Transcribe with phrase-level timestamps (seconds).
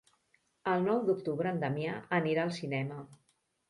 [0.71, 3.03] El nou d'octubre en Damià anirà al cinema.